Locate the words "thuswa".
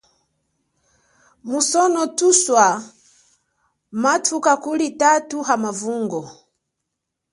2.17-2.67